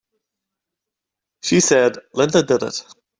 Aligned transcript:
She 1.43 1.59
said 1.59 1.99
Linda 2.15 2.41
did 2.41 2.63
it! 2.63 2.83